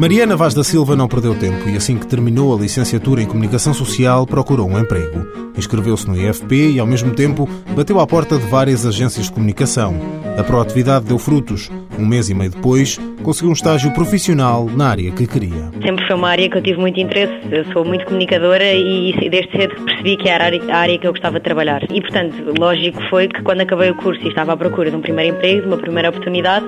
Mariana 0.00 0.34
Vaz 0.34 0.54
da 0.54 0.64
Silva 0.64 0.96
não 0.96 1.06
perdeu 1.06 1.34
tempo 1.34 1.68
e, 1.68 1.76
assim 1.76 1.98
que 1.98 2.06
terminou 2.06 2.56
a 2.56 2.58
licenciatura 2.58 3.20
em 3.20 3.26
Comunicação 3.26 3.74
Social, 3.74 4.26
procurou 4.26 4.66
um 4.66 4.78
emprego. 4.78 5.26
Inscreveu-se 5.54 6.08
no 6.08 6.16
IFP 6.16 6.70
e, 6.70 6.80
ao 6.80 6.86
mesmo 6.86 7.10
tempo, 7.10 7.46
bateu 7.76 8.00
à 8.00 8.06
porta 8.06 8.38
de 8.38 8.46
várias 8.46 8.86
agências 8.86 9.26
de 9.26 9.32
comunicação. 9.32 9.94
A 10.38 10.42
proatividade 10.42 11.04
deu 11.04 11.18
frutos. 11.18 11.70
Um 12.00 12.06
mês 12.06 12.30
e 12.30 12.34
meio 12.34 12.50
depois, 12.50 12.98
conseguiu 13.22 13.50
um 13.50 13.52
estágio 13.52 13.92
profissional 13.92 14.64
na 14.64 14.88
área 14.88 15.10
que 15.10 15.26
queria. 15.26 15.70
Sempre 15.84 16.06
foi 16.06 16.16
uma 16.16 16.30
área 16.30 16.48
que 16.48 16.56
eu 16.56 16.62
tive 16.62 16.80
muito 16.80 16.98
interesse. 16.98 17.34
Eu 17.50 17.70
sou 17.74 17.84
muito 17.84 18.06
comunicadora 18.06 18.72
e 18.72 19.12
desde 19.28 19.52
cedo 19.52 19.74
percebi 19.84 20.16
que 20.16 20.26
era 20.26 20.44
a 20.44 20.76
área 20.78 20.98
que 20.98 21.06
eu 21.06 21.12
gostava 21.12 21.38
de 21.38 21.44
trabalhar. 21.44 21.82
E, 21.92 22.00
portanto, 22.00 22.54
lógico 22.58 22.98
foi 23.10 23.28
que 23.28 23.42
quando 23.42 23.60
acabei 23.60 23.90
o 23.90 23.94
curso 23.96 24.24
e 24.24 24.28
estava 24.28 24.54
à 24.54 24.56
procura 24.56 24.90
de 24.90 24.96
um 24.96 25.02
primeiro 25.02 25.36
emprego, 25.36 25.60
de 25.60 25.66
uma 25.66 25.76
primeira 25.76 26.08
oportunidade, 26.08 26.64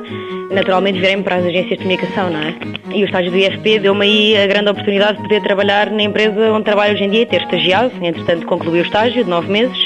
naturalmente 0.51 1.01
virei-me 1.01 1.23
para 1.23 1.37
as 1.37 1.47
agências 1.47 1.71
de 1.71 1.77
comunicação, 1.79 2.29
não 2.29 2.41
é? 2.41 2.55
E 2.95 3.03
o 3.03 3.07
estágio 3.07 3.31
do 3.31 3.39
IFP 3.39 3.79
deu-me 3.79 4.05
aí 4.05 4.37
a 4.37 4.47
grande 4.47 4.69
oportunidade 4.69 5.17
de 5.17 5.23
poder 5.23 5.43
trabalhar 5.43 5.91
na 5.91 6.03
empresa 6.03 6.53
onde 6.53 6.65
trabalho 6.65 6.93
hoje 6.93 7.05
em 7.05 7.11
dia, 7.11 7.25
ter 7.25 7.41
estagiado. 7.41 7.91
Entretanto, 8.03 8.45
concluí 8.45 8.81
o 8.81 8.83
estágio 8.83 9.25
de 9.25 9.31
nove 9.31 9.51
meses 9.51 9.79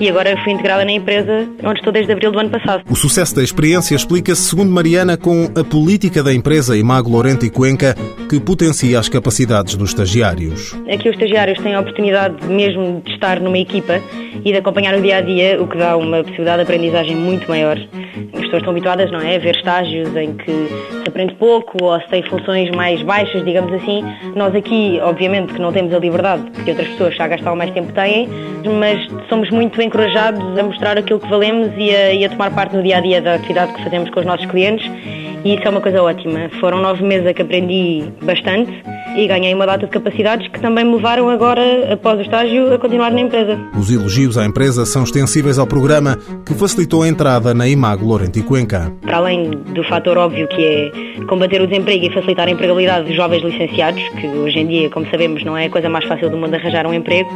e 0.00 0.08
agora 0.08 0.36
fui 0.42 0.52
integrada 0.52 0.84
na 0.84 0.92
empresa 0.92 1.48
onde 1.62 1.78
estou 1.78 1.92
desde 1.92 2.12
abril 2.12 2.32
do 2.32 2.38
ano 2.38 2.50
passado. 2.50 2.82
O 2.88 2.96
sucesso 2.96 3.34
da 3.34 3.42
experiência 3.42 3.94
explica-se, 3.94 4.42
segundo 4.42 4.70
Mariana, 4.70 5.16
com 5.16 5.50
a 5.58 5.64
política 5.64 6.22
da 6.22 6.32
empresa 6.32 6.76
Imago 6.76 7.10
Lorente 7.10 7.46
e 7.46 7.50
Cuenca, 7.50 7.94
que 8.28 8.40
potencia 8.40 8.98
as 8.98 9.08
capacidades 9.08 9.74
dos 9.74 9.90
estagiários. 9.90 10.74
Aqui 10.92 11.08
os 11.08 11.14
estagiários 11.14 11.58
têm 11.60 11.74
a 11.74 11.80
oportunidade 11.80 12.46
mesmo 12.46 13.02
de 13.04 13.12
estar 13.12 13.40
numa 13.40 13.58
equipa 13.58 14.00
e 14.44 14.52
de 14.52 14.56
acompanhar 14.56 14.94
o 14.98 15.02
dia 15.02 15.18
a 15.18 15.20
dia, 15.20 15.62
o 15.62 15.66
que 15.66 15.78
dá 15.78 15.96
uma 15.96 16.22
possibilidade 16.22 16.58
de 16.58 16.62
aprendizagem 16.62 17.16
muito 17.16 17.48
maior. 17.48 17.78
As 18.34 18.40
pessoas 18.40 18.56
estão 18.56 18.70
habituadas, 18.70 19.10
não 19.10 19.20
é, 19.20 19.36
a 19.36 19.38
ver 19.38 19.56
estágios 19.56 20.14
em 20.16 20.34
que 20.34 20.50
se 21.02 21.08
aprende 21.08 21.34
pouco 21.34 21.84
ou 21.84 22.00
se 22.00 22.08
tem 22.08 22.22
funções 22.22 22.70
mais 22.70 23.02
baixas, 23.02 23.44
digamos 23.44 23.72
assim. 23.72 24.02
Nós 24.34 24.54
aqui, 24.54 24.98
obviamente, 25.02 25.52
que 25.52 25.60
não 25.60 25.72
temos 25.72 25.92
a 25.92 25.98
liberdade 25.98 26.42
que 26.64 26.70
outras 26.70 26.88
pessoas 26.88 27.14
já 27.14 27.28
gastaram 27.28 27.56
mais 27.56 27.70
tempo 27.72 27.92
têm, 27.92 28.28
mas 28.78 29.06
somos 29.28 29.50
muito 29.50 29.80
encorajados 29.80 30.58
a 30.58 30.62
mostrar 30.62 30.98
aquilo 30.98 31.20
que 31.20 31.28
valemos 31.28 31.70
e 31.76 31.94
a, 31.94 32.12
e 32.12 32.24
a 32.24 32.28
tomar 32.28 32.50
parte 32.54 32.74
no 32.74 32.82
dia 32.82 32.98
a 32.98 33.00
dia 33.00 33.20
da 33.20 33.34
atividade 33.34 33.72
que 33.74 33.84
fazemos 33.84 34.10
com 34.10 34.20
os 34.20 34.26
nossos 34.26 34.46
clientes 34.46 34.90
e 35.44 35.54
isso 35.54 35.62
é 35.64 35.70
uma 35.70 35.80
coisa 35.80 36.02
ótima. 36.02 36.48
Foram 36.60 36.80
nove 36.80 37.04
meses 37.04 37.32
que 37.32 37.42
aprendi 37.42 38.04
bastante 38.22 38.72
e 39.16 39.26
ganhei 39.26 39.54
uma 39.54 39.66
data 39.66 39.86
de 39.86 39.92
capacidades 39.92 40.48
que 40.48 40.60
também 40.60 40.84
me 40.84 40.94
levaram 40.94 41.28
agora, 41.30 41.92
após 41.92 42.18
o 42.18 42.22
estágio, 42.22 42.72
a 42.72 42.78
continuar 42.78 43.10
na 43.10 43.20
empresa. 43.20 43.58
Os 43.76 43.90
elogios 43.90 44.36
à 44.36 44.44
empresa 44.44 44.84
são 44.84 45.02
extensíveis 45.04 45.58
ao 45.58 45.66
programa 45.66 46.18
que 46.44 46.54
facilitou 46.54 47.02
a 47.02 47.08
entrada 47.08 47.54
na 47.54 47.66
Imago 47.66 48.04
Lorente 48.04 48.40
e 48.40 48.42
Cuenca. 48.42 48.92
Para 49.02 49.16
além 49.16 49.50
do 49.50 49.82
fator 49.84 50.18
óbvio 50.18 50.46
que 50.48 50.62
é 50.62 50.90
combater 51.26 51.62
o 51.62 51.66
desemprego 51.66 52.04
e 52.04 52.10
facilitar 52.12 52.46
a 52.46 52.50
empregabilidade 52.50 53.06
dos 53.06 53.16
jovens 53.16 53.42
licenciados, 53.42 54.02
que 54.20 54.26
hoje 54.26 54.58
em 54.58 54.66
dia, 54.66 54.90
como 54.90 55.06
sabemos, 55.10 55.42
não 55.44 55.56
é 55.56 55.66
a 55.66 55.70
coisa 55.70 55.88
mais 55.88 56.04
fácil 56.04 56.28
do 56.28 56.36
mundo 56.36 56.54
arranjar 56.54 56.86
um 56.86 56.92
emprego, 56.92 57.30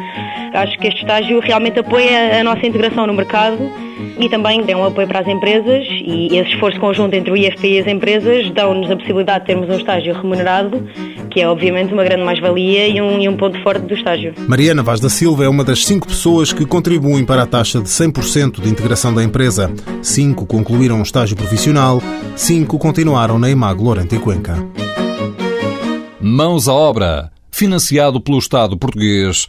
acho 0.52 0.78
que 0.78 0.86
este 0.86 1.00
estágio 1.00 1.40
realmente 1.40 1.78
apoia 1.78 2.40
a 2.40 2.44
nossa 2.44 2.66
integração 2.66 3.06
no 3.06 3.14
mercado 3.14 3.58
e 4.18 4.28
também 4.28 4.62
é 4.66 4.76
um 4.76 4.84
apoio 4.84 5.08
para 5.08 5.20
as 5.20 5.28
empresas 5.28 5.86
e 5.88 6.36
esse 6.36 6.50
esforço 6.50 6.78
conjunto 6.78 7.14
entre 7.14 7.30
o 7.30 7.36
IFP 7.36 7.68
e 7.68 7.78
as 7.80 7.86
empresas 7.86 8.50
dão-nos 8.50 8.90
a 8.90 8.96
possibilidade 8.96 9.40
de 9.40 9.46
termos 9.46 9.68
um 9.68 9.78
estágio 9.78 10.14
remunerado, 10.14 10.86
que 11.30 11.40
é 11.40 11.48
obviamente 11.48 11.92
uma 11.92 12.04
grande 12.04 12.22
mais-valia 12.24 12.88
e 12.88 13.00
um, 13.00 13.20
e 13.20 13.28
um 13.28 13.36
ponto 13.36 13.60
forte 13.62 13.86
do 13.86 13.94
estágio. 13.94 14.34
Mariana 14.46 14.82
Vaz 14.82 15.00
da 15.00 15.08
Silva 15.08 15.44
é 15.44 15.48
uma 15.48 15.64
das 15.64 15.84
cinco 15.84 16.06
pessoas 16.06 16.52
que 16.52 16.66
contribuem 16.66 17.24
para 17.24 17.42
a 17.42 17.46
taxa 17.46 17.80
de 17.80 17.88
100% 17.88 18.60
de 18.60 18.68
integração 18.68 19.14
da 19.14 19.24
empresa. 19.24 19.72
Cinco 20.02 20.44
concluíram 20.46 20.98
um 20.98 21.02
estágio 21.02 21.36
profissional, 21.36 22.02
cinco 22.36 22.78
continuaram 22.78 23.38
na 23.38 23.50
Imago 23.50 23.84
Lorente 23.84 24.16
e 24.16 24.18
Cuenca. 24.18 24.56
Mãos 26.20 26.68
à 26.68 26.74
obra, 26.74 27.30
financiado 27.50 28.20
pelo 28.20 28.38
Estado 28.38 28.76
português 28.76 29.48